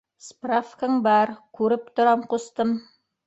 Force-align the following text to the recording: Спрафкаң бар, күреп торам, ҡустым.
Спрафкаң 0.27 0.95
бар, 1.07 1.33
күреп 1.59 1.93
торам, 1.99 2.25
ҡустым. 2.35 2.73